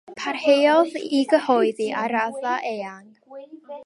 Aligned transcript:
Parhaodd 0.19 0.95
i 1.17 1.19
gyhoeddi 1.33 1.89
ar 2.05 2.13
raddfa 2.15 2.57
eang. 2.71 3.07